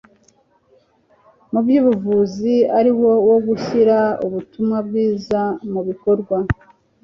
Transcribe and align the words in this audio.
mu 1.51 1.59
by'ubuvuzi 1.65 2.55
ari 2.77 2.91
wo 2.99 3.11
wo 3.29 3.37
gushyira 3.47 3.97
ubutumwa 4.25 4.77
bwiza 4.87 5.41
mu 5.71 5.81
bikorwa 5.87 6.37